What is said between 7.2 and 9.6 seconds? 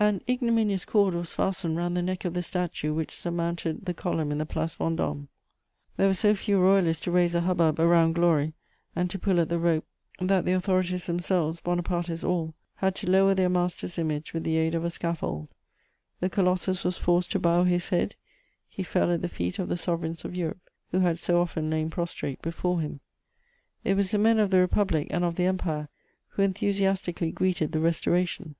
a hubbub around glory and to pull at the